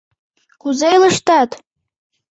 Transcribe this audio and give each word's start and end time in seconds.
Кузе 0.61 0.87
илыштат? 0.95 1.49